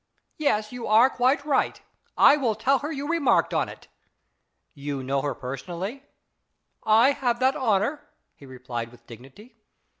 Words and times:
"Yes, 0.39 0.71
you 0.71 0.87
are 0.87 1.11
quite 1.11 1.45
right. 1.45 1.79
I 2.17 2.35
will 2.35 2.55
tell 2.55 2.79
her 2.79 2.91
you 2.91 3.07
remarked 3.07 3.53
on 3.53 3.69
it."" 3.69 3.87
You 4.87 5.03
know 5.03 5.21
her 5.21 5.35
personally?" 5.35 6.01
"I 6.83 7.11
have 7.11 7.39
that 7.39 7.55
honour," 7.55 8.09
he 8.33 8.47
replied 8.47 8.89
with 8.89 9.05
dignity. 9.05 9.57